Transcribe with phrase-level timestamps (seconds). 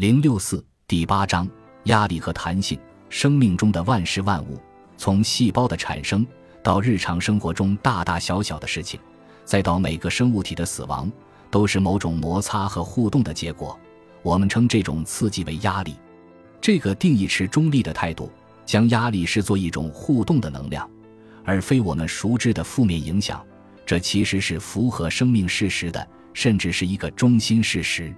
[0.00, 1.46] 零六四第八章：
[1.84, 2.80] 压力和弹性。
[3.10, 4.58] 生命中的万事万物，
[4.96, 6.26] 从细胞的产生
[6.62, 8.98] 到日常生活中大大小小的事情，
[9.44, 11.12] 再到每个生物体的死亡，
[11.50, 13.78] 都是某种摩擦和互动的结果。
[14.22, 15.94] 我们称这种刺激为压力。
[16.62, 18.32] 这个定义持中立的态度，
[18.64, 20.88] 将压力视作一种互动的能量，
[21.44, 23.44] 而非我们熟知的负面影响。
[23.84, 28.10] 这其实是符合生命事实的，甚至是一个中心事实。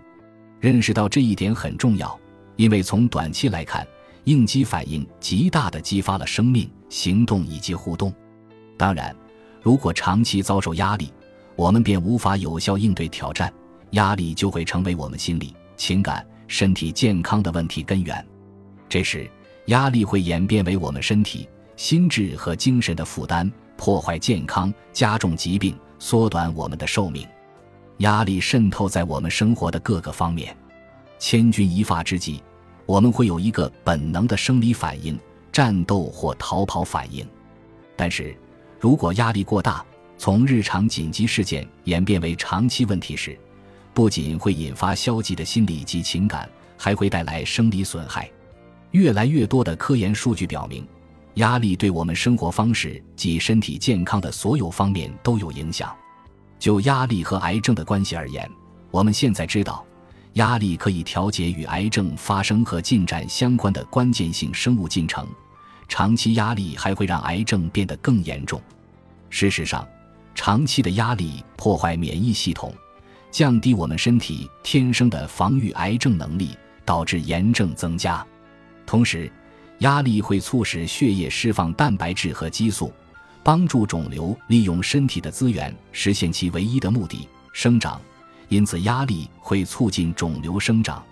[0.63, 2.17] 认识到这一点很重要，
[2.55, 3.85] 因为从短期来看，
[4.23, 8.15] 应激反应极大地激发了生命行动以及互动。
[8.77, 9.13] 当然，
[9.61, 11.13] 如果长期遭受压力，
[11.57, 13.53] 我们便无法有效应对挑战，
[13.91, 18.25] 压力就会成为我们心理、情感、身体健康的问题根源。
[18.89, 19.29] 这时，
[19.67, 27.27] 压力会演变为我们身体、心智和精神的负担，破坏健康，加重疾病，缩短我们的寿命。
[27.99, 30.57] 压力渗透在我们生活的各个方面，
[31.23, 32.43] 千钧一发之际，
[32.85, 35.17] 我们会有一个本能的生理反应——
[35.53, 37.25] 战斗或逃跑反应。
[37.95, 38.37] 但是，
[38.81, 39.85] 如果压力过大，
[40.19, 43.39] 从日常紧急事件演变为长期问题时，
[43.95, 48.29] 不仅会引发消极的心理及情感，还会带来生理损害。
[48.91, 50.85] 越来越多的科研数据表明，
[51.35, 55.95] 压力对我们生活方式及身体健康的所有方面都有影响。
[56.59, 58.51] 就压力和癌症的关系而言，
[58.91, 59.87] 我们现在知道，
[60.35, 65.27] 压力可以调节与癌症发生和进展相关的关键性生物进程。
[65.89, 68.61] 长期压力还会让癌症变得更严重。
[69.29, 69.87] 事实上，
[70.35, 72.73] 长期的压力破坏免疫系统，
[73.31, 78.27] 降低我们身体天生的防御癌症能力，导致炎症增加。
[78.87, 79.31] 同时，
[79.79, 82.93] 压力会促使血液释放蛋白质和激素。
[83.45, 88.01] 帮助肿瘤利用身体的资源实现其唯一的目的——生长，
[88.53, 91.03] 因此压力会促进肿瘤生长。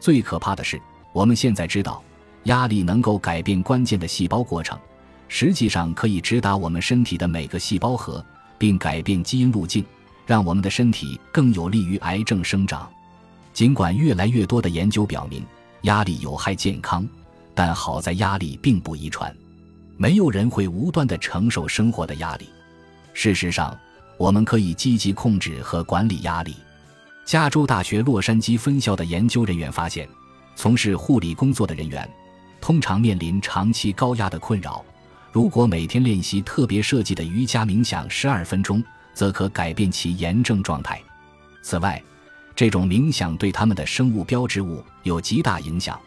[0.00, 2.02] 最可怕的是，我们现在知道，
[2.44, 4.76] 压力能够改变关键的细胞过程，
[5.28, 8.24] 实际上可以直达我们身体的每个细胞核，
[8.58, 9.84] 并改变基因路径，
[10.26, 12.90] 让我们的身体更有利于癌症生长。
[13.52, 15.46] 尽管越来越多的研究表明
[15.82, 17.06] 压力有害健康，
[17.54, 19.32] 但好在压力并不遗传。
[19.96, 22.48] 没有人会无端地承受生活的压力。
[23.14, 23.78] 事实上，
[24.18, 26.56] 我们可以积极控制和管理压力。
[27.24, 30.08] 加州大学洛杉矶分校的研究人员发现，
[30.56, 32.08] 从事护理工作的人员
[32.60, 34.84] 通常面临长期高压的困扰。
[35.30, 38.82] 如果每天练习特别设计的瑜伽冥想十二分钟，
[39.14, 41.00] 则可改变其炎症状态。
[41.62, 42.02] 此外，
[42.54, 45.98] 这种冥想对他们的生物标志物有极大影响。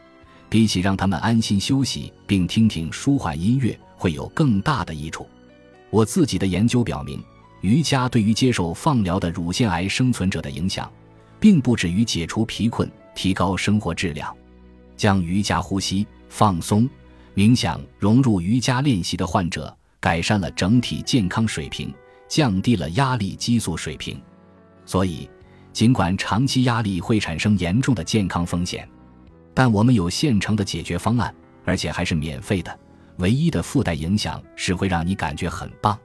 [0.47, 5.27] 比起让他们安心休息并听听舒缓音乐，会有更大的益处。
[5.89, 7.21] 我自己的研究表明，
[7.61, 10.89] 瑜伽对于接受放疗的乳腺癌生存者的影响，
[11.39, 14.35] 并不止于解除疲困、提高生活质量。
[14.95, 16.89] 将瑜伽呼吸、放松、
[17.35, 21.93] 冥想融入瑜伽练习的患者，改善了整体健康水平，
[22.27, 24.21] 降低了压力激素水平。
[24.85, 25.29] 所以，
[25.73, 28.87] 尽管长期压力会产生严重的健康风险。
[29.53, 31.33] 但我们有现成的解决方案，
[31.65, 32.79] 而且还是免费的。
[33.17, 35.97] 唯一的附带影响是会让你感觉很棒。